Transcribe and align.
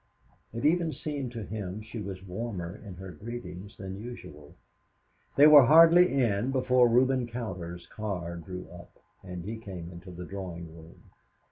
It 0.51 0.65
even 0.65 0.93
seemed 0.93 1.31
to 1.33 1.43
him 1.43 1.83
she 1.83 1.99
was 2.01 2.23
warmer 2.25 2.75
in 2.75 2.95
her 2.95 3.11
greetings 3.11 3.77
than 3.77 4.01
usual. 4.01 4.55
They 5.35 5.45
were 5.45 5.67
hardly 5.67 6.19
in 6.23 6.49
before 6.49 6.89
Reuben 6.89 7.27
Cowder's 7.27 7.85
car 7.85 8.37
drew 8.37 8.67
up, 8.71 8.97
and 9.23 9.45
he 9.45 9.57
came 9.57 9.91
into 9.91 10.09
the 10.09 10.25
drawing 10.25 10.75
room. 10.75 11.03